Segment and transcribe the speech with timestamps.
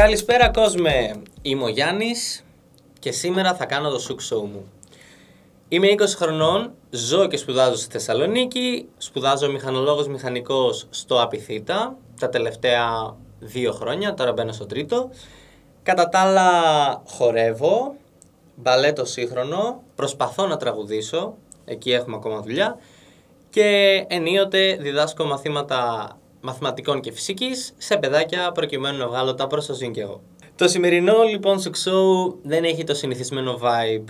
[0.00, 2.44] Καλησπέρα κόσμε, είμαι ο Γιάννης
[2.98, 4.72] και σήμερα θα κάνω το σουκ show μου.
[5.68, 13.16] Είμαι 20 χρονών, ζω και σπουδάζω στη Θεσσαλονίκη, σπουδάζω μηχανολόγος μηχανικός στο Απιθύτα τα τελευταία
[13.38, 15.10] δύο χρόνια, τώρα μπαίνω στο τρίτο.
[15.82, 16.50] Κατά τα άλλα
[17.06, 17.94] χορεύω,
[18.54, 22.78] μπαλέτο σύγχρονο, προσπαθώ να τραγουδήσω, εκεί έχουμε ακόμα δουλειά
[23.50, 29.74] και ενίοτε διδάσκω μαθήματα μαθηματικών και φυσικής σε παιδάκια προκειμένου να βγάλω τα προς το
[29.90, 30.20] και εγώ.
[30.56, 34.04] Το σημερινό λοιπόν σου show δεν έχει το συνηθισμένο vibe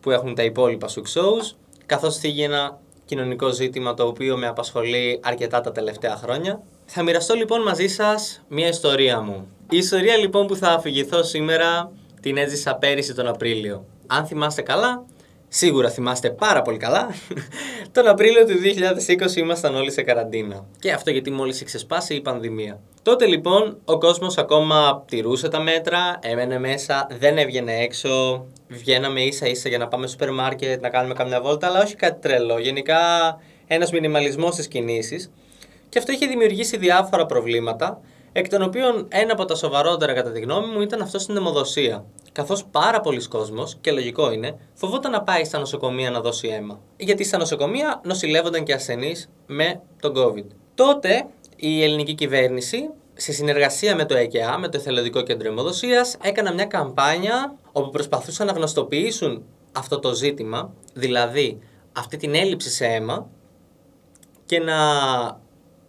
[0.00, 5.20] που έχουν τα υπόλοιπα σου shows, καθώς θίγει ένα κοινωνικό ζήτημα το οποίο με απασχολεί
[5.22, 6.62] αρκετά τα τελευταία χρόνια.
[6.84, 9.48] Θα μοιραστώ λοιπόν μαζί σας μια ιστορία μου.
[9.70, 13.84] Η ιστορία λοιπόν που θα αφηγηθώ σήμερα την έζησα πέρυσι τον Απρίλιο.
[14.06, 15.04] Αν θυμάστε καλά,
[15.54, 17.14] Σίγουρα θυμάστε πάρα πολύ καλά.
[17.92, 18.54] Τον Απρίλιο του
[19.32, 20.66] 2020 ήμασταν όλοι σε καραντίνα.
[20.78, 22.80] Και αυτό γιατί μόλις είχε ξεσπάσει η πανδημία.
[23.02, 29.46] Τότε λοιπόν ο κόσμος ακόμα τηρούσε τα μέτρα, έμενε μέσα, δεν έβγαινε έξω, βγαίναμε ίσα
[29.46, 32.58] ίσα για να πάμε στο σούπερ μάρκετ, να κάνουμε καμιά βόλτα, αλλά όχι κάτι τρελό.
[32.58, 32.98] Γενικά
[33.66, 35.30] ένας μινιμαλισμός στις κινήσεις.
[35.88, 38.00] Και αυτό είχε δημιουργήσει διάφορα προβλήματα,
[38.32, 42.04] εκ των οποίων ένα από τα σοβαρότερα κατά τη γνώμη μου ήταν αυτό στην αιμοδοσία.
[42.32, 46.80] Καθώς πάρα πολλοί κόσμοι, και λογικό είναι, φοβόταν να πάει στα νοσοκομεία να δώσει αίμα.
[46.96, 50.46] Γιατί στα νοσοκομεία νοσηλεύονταν και ασθενείς με τον COVID.
[50.74, 56.52] Τότε η ελληνική κυβέρνηση, σε συνεργασία με το ΕΚΕΑ, με το Εθελοντικό Κέντρο Αιμοδοσία, έκανα
[56.52, 61.58] μια καμπάνια όπου προσπαθούσαν να γνωστοποιήσουν αυτό το ζήτημα, δηλαδή
[61.92, 63.30] αυτή την έλλειψη σε αίμα
[64.44, 64.74] και να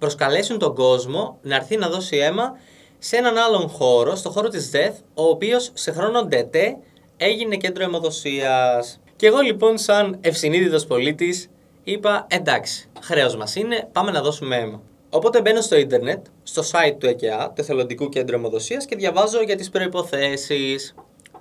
[0.03, 2.57] προσκαλέσουν τον κόσμο να έρθει να δώσει αίμα
[2.99, 6.77] σε έναν άλλον χώρο, στο χώρο της ΔΕΘ, ο οποίος σε χρόνο ΔΕΤΕ
[7.17, 8.99] έγινε κέντρο αιμοδοσίας.
[9.15, 11.49] Και εγώ λοιπόν σαν ευσυνείδητος πολίτης
[11.83, 14.81] είπα εντάξει, χρέος μας είναι, πάμε να δώσουμε αίμα.
[15.09, 19.55] Οπότε μπαίνω στο ίντερνετ, στο site του ΕΚΕΑ, του Εθελοντικού Κέντρου Αιμοδοσίας και διαβάζω για
[19.55, 20.95] τις προϋποθέσεις.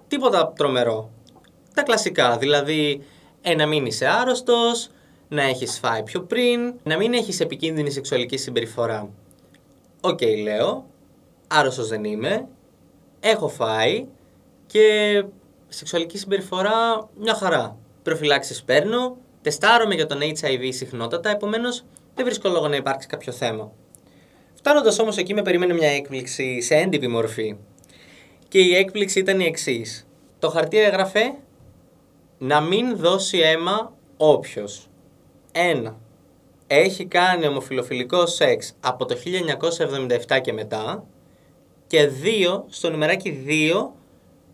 [0.09, 1.11] Τίποτα τρομερό.
[1.75, 3.03] Τα κλασικά, δηλαδή
[3.43, 4.91] ε, να μην είσαι άρρωστος,
[5.33, 9.11] να έχεις φάει πιο πριν, να μην έχεις επικίνδυνη σεξουαλική συμπεριφορά.
[10.01, 10.87] OK, okay, λέω,
[11.49, 12.47] άρρωστος δεν είμαι,
[13.21, 14.07] έχω φάει
[14.67, 15.25] και
[15.69, 17.77] σεξουαλική συμπεριφορά μια χαρά.
[18.03, 23.73] Προφυλάξεις παίρνω, τεστάρομαι για τον HIV συχνότατα, επομένως, δεν βρίσκω λόγο να υπάρξει κάποιο θέμα.
[24.55, 27.57] Φτάνοντας όμως εκεί, με περίμενε μια έκπληξη σε έντυπη μορφή.
[28.49, 30.07] Και η έκπληξη ήταν η εξής.
[30.39, 31.35] Το χαρτί έγραφε
[32.39, 34.87] να μην δώσει αίμα όποιος
[35.53, 35.99] ένα
[36.67, 39.17] Έχει κάνει ομοφιλοφιλικό σεξ από το
[40.29, 41.07] 1977 και μετά.
[41.87, 43.91] Και δύο Στο νομεράκι 2.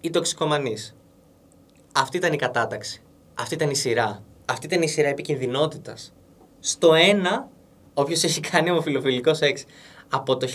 [0.00, 0.96] Η τοξικομανής.
[1.94, 3.02] Αυτή ήταν η κατάταξη.
[3.34, 4.22] Αυτή ήταν η σειρά.
[4.44, 6.12] Αυτή ήταν η σειρά επικινδυνότητας.
[6.60, 7.48] Στο ένα
[7.98, 9.64] Όποιος έχει κάνει ομοφιλοφιλικό σεξ
[10.08, 10.46] από το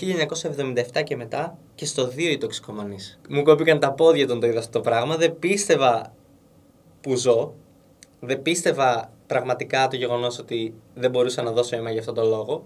[0.96, 2.98] 1977 και μετά και στο δύο η τοξικομανή.
[3.30, 5.16] Μου κόπηκαν τα πόδια όταν το είδα αυτό το πράγμα.
[5.16, 6.14] Δεν πίστευα
[7.02, 7.54] που ζω.
[8.20, 12.64] Δεν πίστευα πραγματικά το γεγονός ότι δεν μπορούσα να δώσω αίμα για αυτόν τον λόγο.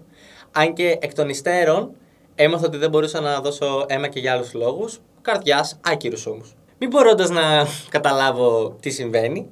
[0.52, 1.94] Αν και εκ των υστέρων
[2.40, 5.00] Έμαθα ότι δεν μπορούσα να δώσω αίμα και για άλλους λόγους.
[5.22, 6.54] Καρδιάς, άκυρους όμως.
[6.78, 9.48] Μην μπορώντα να καταλάβω τι συμβαίνει,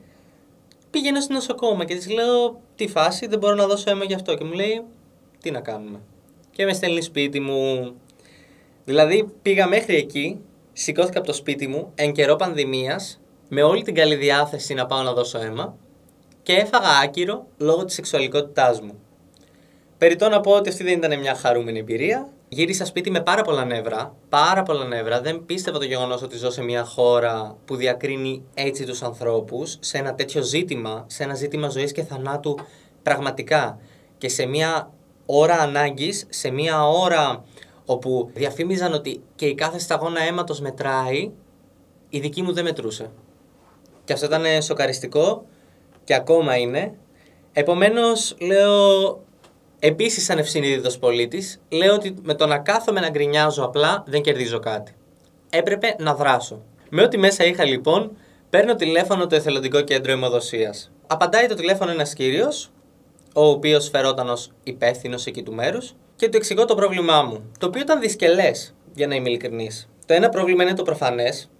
[0.90, 4.34] πήγαινα στο νοσοκόμα και της λέω: Τι φάση, δεν μπορώ να δώσω αίμα γι' αυτό.
[4.34, 4.82] Και μου λέει:
[5.40, 6.00] Τι να κάνουμε.
[6.50, 7.94] Και με στέλνει σπίτι μου.
[8.84, 10.40] Δηλαδή πήγα μέχρι εκεί,
[10.72, 15.02] σηκώθηκα από το σπίτι μου εν καιρό πανδημίας, με όλη την καλή διάθεση να πάω
[15.02, 15.76] να δώσω αίμα
[16.46, 18.98] και έφαγα άκυρο λόγω της σεξουαλικότητάς μου.
[19.98, 22.28] Περιτώ να πω ότι αυτή δεν ήταν μια χαρούμενη εμπειρία.
[22.48, 24.14] Γύρισα σπίτι με πάρα πολλά νεύρα.
[24.28, 25.20] Πάρα πολλά νεύρα.
[25.20, 29.98] Δεν πίστευα το γεγονός ότι ζω σε μια χώρα που διακρίνει έτσι τους ανθρώπους σε
[29.98, 32.58] ένα τέτοιο ζήτημα, σε ένα ζήτημα ζωής και θανάτου
[33.02, 33.78] πραγματικά.
[34.18, 34.90] Και σε μια
[35.26, 37.44] ώρα ανάγκης, σε μια ώρα
[37.84, 41.30] όπου διαφήμιζαν ότι και η κάθε σταγόνα αίματος μετράει,
[42.08, 43.10] η δική μου δεν μετρούσε.
[44.04, 45.46] Και αυτό ήταν σοκαριστικό
[46.06, 46.94] και ακόμα είναι.
[47.52, 49.24] Επομένως λέω
[49.78, 54.58] Επίσης, σαν ευσυνείδητος πολίτης, λέω ότι με το να κάθομαι να γκρινιάζω απλά δεν κερδίζω
[54.58, 54.94] κάτι.
[55.50, 56.62] Έπρεπε να δράσω.
[56.90, 58.16] Με ό,τι μέσα είχα λοιπόν,
[58.50, 60.92] παίρνω τηλέφωνο το εθελοντικό κέντρο αιμοδοσίας.
[61.06, 62.70] Απαντάει το τηλέφωνο ένας κύριος,
[63.34, 67.50] ο οποίος φερόταν ως υπεύθυνος εκεί του μέρους, και του εξηγώ το πρόβλημά μου.
[67.58, 69.88] Το οποίο ήταν δυσκελές, για να είμαι ειλικρινής.
[70.06, 71.50] Το ένα πρόβλημα είναι το προφανές,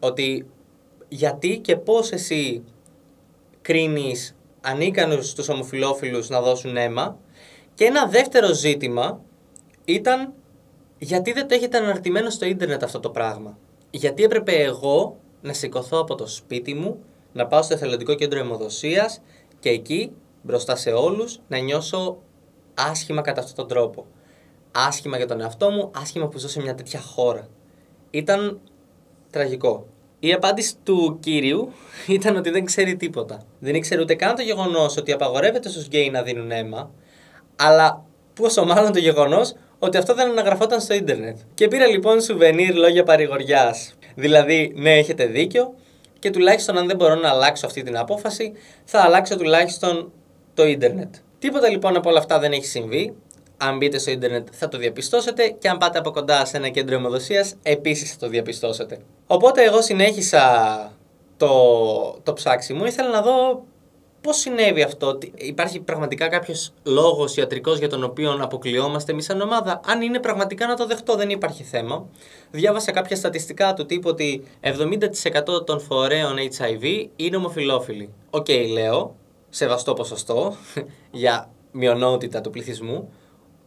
[0.00, 0.46] ότι
[1.08, 2.64] γιατί και πώς εσύ
[3.66, 7.18] κρίνεις ανίκανους τους ομοφυλόφιλους να δώσουν αίμα
[7.74, 9.20] και ένα δεύτερο ζήτημα
[9.84, 10.32] ήταν
[10.98, 13.58] γιατί δεν το έχετε αναρτημένο στο ίντερνετ αυτό το πράγμα;
[13.90, 16.98] Γιατί έπρεπε εγώ να σηκωθώ από το σπίτι μου,
[17.32, 19.22] να πάω στο εθελοντικό κέντρο αιμοδοσίας
[19.60, 22.18] και εκεί, μπροστά σε όλους, να νιώσω
[22.74, 24.06] άσχημα κατά αυτόν τον τρόπο.
[24.72, 27.48] Άσχημα για τον εαυτό μου, άσχημα που ζω σε μια τέτοια χώρα.
[28.10, 28.60] ήταν
[29.30, 29.86] τραγικό.
[30.20, 31.72] Η απάντηση του κύριου
[32.06, 33.42] ήταν ότι δεν ξέρει τίποτα.
[33.58, 36.90] Δεν ήξερε ούτε καν το γεγονός ότι απαγορεύεται στους γκέι να δίνουν αίμα,
[37.56, 38.04] αλλά
[38.34, 41.36] πόσο μάλλον το γεγονός ότι αυτό δεν αναγραφόταν στο ίντερνετ.
[41.54, 43.94] Και πήρα λοιπόν σουβενίρ λόγια παρηγοριάς.
[44.14, 45.74] Δηλαδή, ναι, έχετε δίκιο,
[46.18, 48.52] και τουλάχιστον αν δεν μπορώ να αλλάξω αυτή την απόφαση,
[48.84, 50.12] θα αλλάξω τουλάχιστον
[50.54, 51.14] το ίντερνετ.
[51.38, 53.14] Τίποτα λοιπόν από όλα αυτά δεν έχει συμβεί.
[53.56, 56.94] Αν μπείτε στο ίντερνετ θα το διαπιστώσετε και αν πάτε από κοντά σε ένα κέντρο
[56.94, 58.98] αιμοδοσίας επίσης θα το διαπιστώσετε.
[59.26, 60.42] Οπότε εγώ συνέχισα
[61.36, 61.48] το,
[62.22, 63.64] το ψάξιμο, ήθελα να δω
[64.26, 69.80] Πώς συνέβη αυτό, υπάρχει πραγματικά κάποιος λόγος ιατρικός για τον οποίο αποκλειόμαστε εμείς σαν ομάδα.
[69.86, 72.08] Αν είναι πραγματικά να το δεχτώ, δεν υπάρχει θέμα.
[72.50, 78.12] Διάβασα κάποια στατιστικά του τύπου ότι 70% των φορέων HIV είναι ομοφυλόφιλοι.
[78.30, 79.16] OK, okay, λέω,
[79.48, 80.56] σεβαστό ποσοστό
[81.10, 83.12] για μειονότητα του πληθυσμού.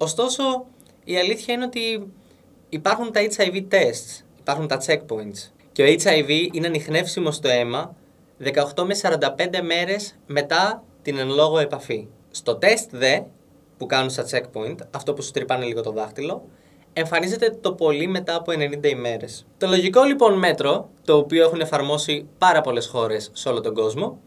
[0.01, 0.65] Ωστόσο,
[1.03, 2.11] η αλήθεια είναι ότι
[2.69, 5.51] υπάρχουν τα HIV tests, υπάρχουν τα checkpoints.
[5.71, 7.95] Και ο HIV είναι ανοιχνεύσιμο στο αίμα
[8.75, 12.07] 18 με 45 μέρες μετά την εν λόγω επαφή.
[12.31, 13.19] Στο τεστ δε,
[13.77, 16.45] που κάνουν στα checkpoint, αυτό που σου τρυπάνε λίγο το δάχτυλο,
[16.93, 19.45] εμφανίζεται το πολύ μετά από 90 ημέρες.
[19.57, 24.19] Το λογικό λοιπόν μέτρο, το οποίο έχουν εφαρμόσει πάρα πολλές χώρες σε όλο τον κόσμο,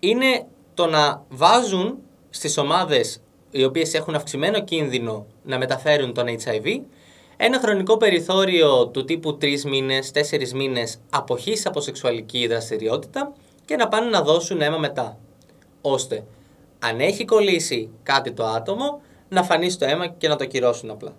[0.00, 1.98] είναι το να βάζουν
[2.30, 3.20] στις ομάδες
[3.54, 6.80] οι οποίες έχουν αυξημένο κίνδυνο να μεταφέρουν τον HIV
[7.36, 13.32] ένα χρονικό περιθώριο του τύπου 3 μήνες, 4 μήνες αποχής από σεξουαλική δραστηριότητα
[13.64, 15.18] και να πάνε να δώσουν αίμα μετά.
[15.80, 16.24] Ώστε,
[16.78, 21.14] αν έχει κολλήσει κάτι το άτομο, να φανεί στο αίμα και να το κυρώσουν απλά.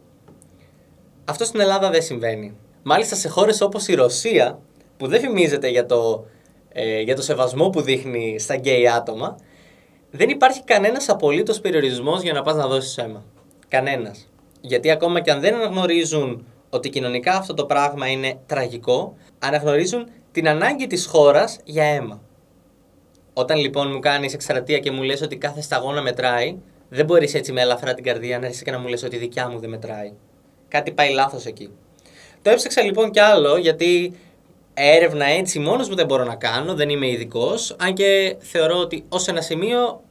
[1.25, 2.57] Αυτό στην Ελλάδα δεν συμβαίνει.
[2.83, 4.59] Μάλιστα σε χώρες όπως η Ρωσία,
[4.97, 6.25] που δεν φημίζεται για το,
[6.69, 9.35] ε, για το σεβασμό που δείχνει στα γκέι άτομα,
[10.15, 13.23] δεν υπάρχει κανένας απολύτως περιορισμός για να πας να δώσεις αίμα.
[13.67, 14.27] Κανένας.
[14.61, 20.47] Γιατί ακόμα και αν δεν αναγνωρίζουν ότι κοινωνικά αυτό το πράγμα είναι τραγικό, αναγνωρίζουν την
[20.47, 22.21] ανάγκη της χώρας για αίμα.
[23.33, 26.57] Όταν λοιπόν μου κάνεις εξαρτία και μου λες ότι κάθε σταγόνα μετράει,
[26.89, 29.19] δεν μπορείς έτσι με ελαφρά την καρδία να έρθεις και να μου λες ότι η
[29.19, 30.13] δικιά μου δεν μετράει.
[30.67, 31.69] Κάτι πάει λάθος εκεί.
[32.41, 34.13] Το έψαξα λοιπόν κι άλλο γιατί
[34.73, 39.05] έρευνα έτσι μόνος μου δεν μπορώ να κάνω, δεν είμαι ειδικός, αν και θεωρώ ότι
[39.09, 40.01] ως ένα σημείο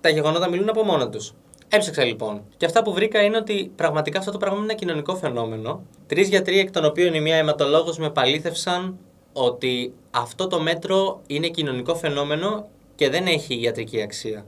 [0.00, 1.34] τα γεγονότα μιλούν από μόνα τους.
[1.68, 2.42] Έψαξα λοιπόν.
[2.56, 5.82] Και αυτά που βρήκα είναι ότι πραγματικά αυτό το πράγμα είναι ένα κοινωνικό φαινόμενο.
[6.06, 8.98] Τρεις γιατροί, εκ των οποίων η μία αιματολόγος με παλήθευσαν
[9.32, 14.46] ότι αυτό το μέτρο είναι κοινωνικό φαινόμενο και δεν έχει ιατρική αξία.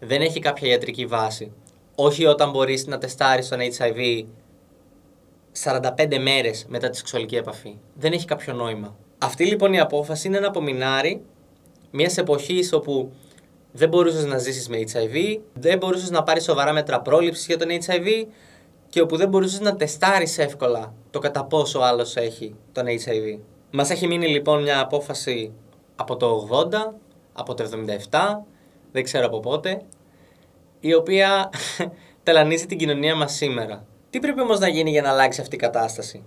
[0.00, 1.52] Δεν έχει κάποια ιατρική βάση.
[1.94, 4.24] Όχι όταν μπορείς να τεστάρεις τον HIV
[5.62, 7.76] 45 μέρες μετά τη σεξουαλική επαφή.
[7.94, 8.96] Δεν έχει κάποιο νόημα.
[9.18, 11.22] Αυτή λοιπόν η απόφαση είναι ένα απομεινάρι
[11.90, 13.12] μιας εποχής όπου
[13.76, 17.68] δεν μπορούσες να ζήσεις με HIV, δεν μπορούσες να πάρεις σοβαρά μέτρα πρόληψης για τον
[17.68, 18.26] HIV
[18.88, 23.38] και όπου δεν μπορούσες να τεστάρεις εύκολα το κατά πόσο άλλος έχει τον HIV.
[23.70, 25.52] Μας έχει μείνει λοιπόν μια απόφαση
[25.96, 26.94] από το 80,
[27.32, 27.68] από το
[28.10, 28.18] 77,
[28.92, 29.82] δεν ξέρω από πότε,
[30.80, 31.50] η οποία
[32.22, 33.86] ταλανίζει την κοινωνία μας σήμερα.
[34.10, 36.22] Τι πρέπει όμως να γίνει για να αλλάξει αυτή η κατάσταση;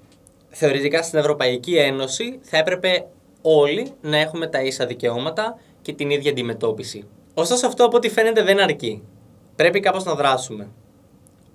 [0.50, 3.08] Θεωρητικά στην Ευρωπαϊκή Ένωση θα έπρεπε
[3.42, 7.08] όλοι να έχουμε τα ίσα δικαιώματα και την ίδια αντιμετώπιση.
[7.40, 9.04] Ωστόσο αυτό από ό,τι φαίνεται δεν αρκεί.
[9.56, 10.70] Πρέπει κάπως να δράσουμε.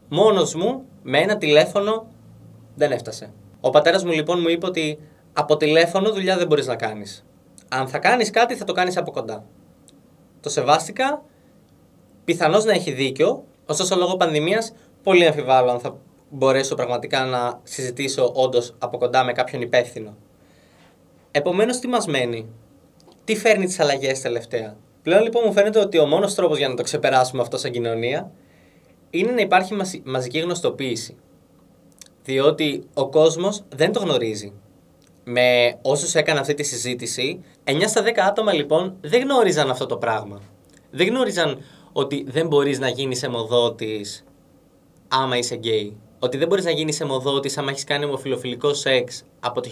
[0.09, 2.07] Μόνος μου, με ένα τηλέφωνο,
[2.75, 3.33] δεν έφτασε.
[3.61, 4.99] Ο πατέρας μου λοιπόν μου είπε ότι
[5.33, 7.25] από τηλέφωνο δουλειά δεν μπορείς να κάνεις.
[7.69, 9.45] Αν θα κάνεις κάτι θα το κάνεις από κοντά.
[10.41, 11.23] Το σεβάστηκα,
[12.25, 14.73] πιθανώς να έχει δίκιο, ωστόσο λόγω πανδημίας
[15.03, 15.97] πολύ αμφιβάλλω αν θα
[16.31, 20.17] μπορέσω πραγματικά να συζητήσω όντως από κοντά με κάποιον υπεύθυνο.
[21.31, 22.49] Επομένως τι μας μένει,
[23.25, 26.75] τι φέρνει τις αλλαγές τελευταία; Πλέον λοιπόν μου φαίνεται ότι ο μόνος τρόπος για να
[26.75, 28.31] το ξεπεράσουμε αυτό σαν κοινωνία
[29.11, 31.17] είναι να υπάρχει μαζική γνωστοποίηση.
[32.25, 34.53] Διότι ο κόσμος δεν το γνωρίζει.
[35.25, 39.97] Με όσους έκανα αυτή τη συζήτηση, 9 στα 10 άτομα λοιπόν δεν γνώριζαν αυτό το
[39.97, 40.41] πράγμα.
[40.91, 41.59] Δεν γνώριζαν
[41.93, 44.25] ότι δεν μπορείς να γίνεις αιμοδότης
[45.09, 49.61] άμα είσαι γκέι ότι δεν μπορείς να γίνεις αιμοδότης άμα έχεις κάνει ομοφυλοφιλικό σεξ από
[49.61, 49.71] το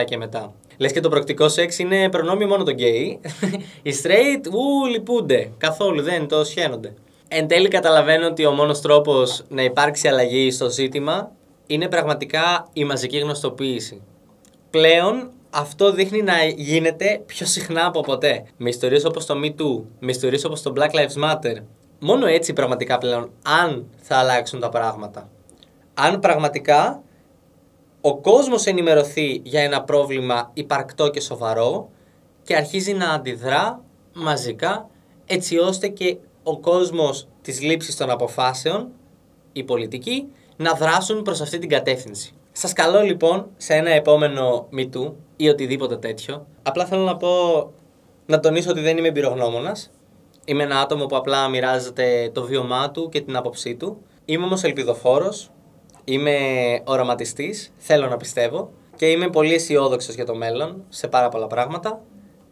[0.00, 0.52] 1977 και μετά.
[0.76, 3.20] Λες και το πρωκτικό σεξ είναι προνόμιο μόνο των γκέι.
[3.82, 5.52] Οι straight, ου, λυπούνται.
[5.58, 6.94] Καθόλου δεν το σιχαίνονται.
[7.28, 11.30] Εν τέλει καταλαβαίνω ότι ο μόνος τρόπος να υπάρξει αλλαγή στο ζήτημα
[11.66, 14.02] είναι πραγματικά η μαζική γνωστοποίηση.
[14.70, 18.44] Πλέον αυτό δείχνει να γίνεται πιο συχνά από ποτέ.
[18.56, 21.56] Με ιστορίε όπως το Me Too, με ιστορίε όπως το Black Lives Matter.
[21.98, 23.30] Μόνο έτσι πραγματικά πλέον,
[23.62, 25.28] αν θα αλλάξουν τα πράγματα
[26.00, 27.02] αν πραγματικά
[28.00, 31.90] ο κόσμος ενημερωθεί για ένα πρόβλημα υπαρκτό και σοβαρό
[32.42, 34.88] και αρχίζει να αντιδρά μαζικά
[35.26, 38.88] έτσι ώστε και ο κόσμος της λήψης των αποφάσεων,
[39.52, 40.26] οι πολιτικοί,
[40.56, 42.34] να δράσουν προς αυτή την κατεύθυνση.
[42.52, 46.46] Σας καλώ λοιπόν σε ένα επόμενο MeToo ή οτιδήποτε τέτοιο.
[46.62, 47.28] Απλά θέλω να πω
[48.26, 49.90] να τονίσω ότι δεν είμαι εμπειρογνώμονας.
[50.44, 54.02] Είμαι ένα άτομο που απλά μοιράζεται το βίωμά του και την άποψή του.
[54.24, 55.50] Είμαι όμως ελπιδοφόρος.
[56.04, 56.36] Είμαι
[56.84, 57.72] οραματιστής.
[57.76, 58.70] Θέλω να πιστεύω.
[58.96, 62.02] Και είμαι πολύ αισιόδοξος για το μέλλον σε πάρα πολλά πράγματα.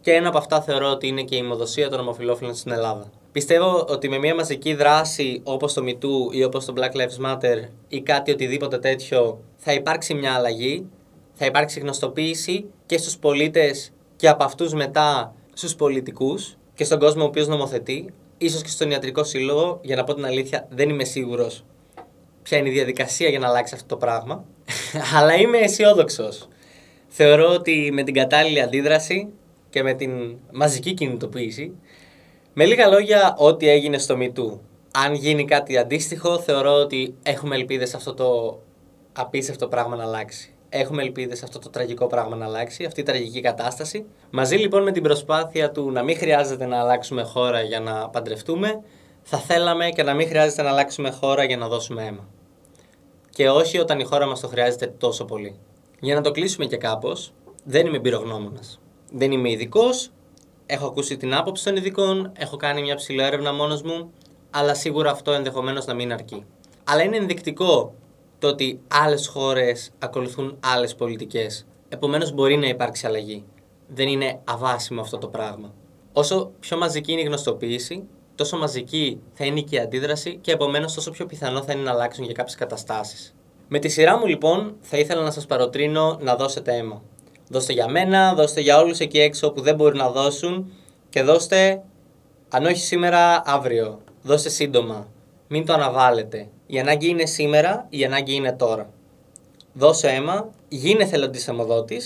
[0.00, 3.10] Και ένα από αυτά θεωρώ ότι είναι και η ημοδοσία των ομοφυλόφιλων στην Ελλάδα.
[3.32, 7.68] Πιστεύω ότι με μια μαζική δράση όπως το MeToo ή όπως το Black Lives Matter
[7.88, 10.86] ή κάτι οτιδήποτε τέτοιο θα υπάρξει μια αλλαγή,
[11.34, 17.22] θα υπάρξει γνωστοποίηση και στους πολίτες και από αυτούς μετά στους πολιτικούς και στον κόσμο
[17.22, 21.04] ο οποίος νομοθετεί, ίσως και στον ιατρικό σύλλογο, για να πω την αλήθεια δεν είμαι
[21.04, 21.64] σίγουρος
[22.48, 24.44] ποια είναι η διαδικασία για να αλλάξει αυτό το πράγμα,
[25.16, 26.48] αλλά είμαι αισιόδοξος.
[27.08, 29.28] Θεωρώ ότι με την κατάλληλη αντίδραση
[29.70, 31.72] και με την μαζική κινητοποίηση,
[32.52, 34.58] με λίγα λόγια, ό,τι έγινε στο MeToo.
[34.90, 38.58] Αν γίνει κάτι αντίστοιχο, θεωρώ ότι έχουμε ελπίδες σε αυτό το
[39.12, 40.52] απίστευτο πράγμα να αλλάξει.
[40.68, 44.04] Έχουμε ελπίδες αυτό το τραγικό πράγμα να αλλάξει, αυτή η τραγική κατάσταση.
[44.30, 48.80] Μαζί λοιπόν με την προσπάθεια του να μην χρειάζεται να αλλάξουμε χώρα για να παντρευτούμε,
[49.22, 52.26] θα θέλαμε και να μην χρειάζεται να αλλάξουμε χώρα για να δώσουμε αίμα.
[53.38, 55.58] Και όχι όταν η χώρα μας το χρειάζεται τόσο πολύ.
[56.00, 57.32] Για να το κλείσουμε και κάπως,
[57.64, 58.80] δεν είμαι εμπειρογνώμονας.
[59.12, 60.10] Δεν είμαι ειδικός,
[60.66, 64.12] έχω ακούσει την άποψη των ειδικών, έχω κάνει μια ψηλή έρευνα μόνος μου,
[64.50, 66.44] αλλά σίγουρα αυτό ενδεχομένως να μην αρκεί.
[66.84, 67.94] Αλλά είναι ενδεικτικό
[68.38, 71.66] το ότι άλλες χώρες ακολουθούν άλλες πολιτικές.
[71.88, 73.44] Επομένως μπορεί να υπάρξει αλλαγή.
[73.88, 75.74] Δεν είναι αβάσιμο αυτό το πράγμα.
[76.12, 78.04] Όσο πιο μαζική είναι η γνωστοποίηση,
[78.38, 81.90] τόσο μαζική θα είναι και η αντίδραση και επομένως τόσο πιο πιθανό θα είναι να
[81.90, 83.34] αλλάξουν για κάποιες καταστάσεις.
[83.68, 87.02] Με τη σειρά μου λοιπόν θα ήθελα να σας παροτρύνω να δώσετε αίμα.
[87.48, 90.72] Δώστε για μένα, δώστε για όλους εκεί έξω που δεν μπορούν να δώσουν
[91.08, 91.82] και δώστε,
[92.48, 94.00] αν όχι σήμερα, αύριο.
[94.22, 95.08] Δώστε σύντομα.
[95.48, 96.48] Μην το αναβάλλετε.
[96.66, 98.90] Η ανάγκη είναι σήμερα, η ανάγκη είναι τώρα.
[99.72, 102.02] Δώσε αίμα, γίνε θελοντής αιμοδότη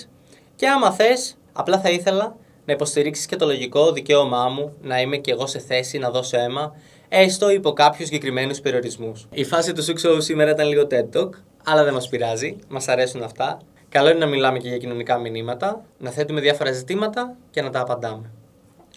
[0.56, 5.16] και άμα θες, απλά θα ήθελα να υποστηρίξεις και το λογικό δικαίωμά μου να είμαι
[5.16, 6.76] και εγώ σε θέση να δώσω αίμα,
[7.08, 9.26] έστω υπό κάποιους συγκεκριμένους περιορισμούς.
[9.30, 11.30] Η φάση του Σουξόου σήμερα ήταν λίγο TED Talk,
[11.64, 13.58] αλλά δεν μας πειράζει, μας αρέσουν αυτά.
[13.88, 17.80] Καλό είναι να μιλάμε και για κοινωνικά μηνύματα, να θέτουμε διάφορα ζητήματα και να τα
[17.80, 18.30] απαντάμε.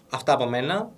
[0.10, 0.90] Αυτά από μένα.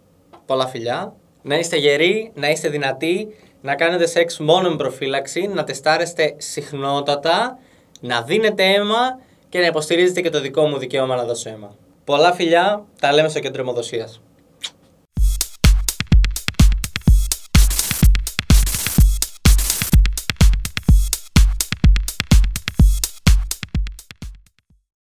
[0.45, 1.13] Πολλά φιλιά.
[1.41, 3.27] Να είστε γεροί, να είστε δυνατοί,
[3.61, 7.57] να κάνετε σεξ μόνο με προφύλαξη, να τεστάρεστε συχνότατα,
[7.99, 9.19] να δίνετε αίμα
[9.49, 11.75] και να υποστηρίζετε και το δικό μου δικαίωμα να δώσω αίμα.
[12.07, 14.21] Πολλά φιλιά, τα λέμε στο κέντρο αιμοδοσίας.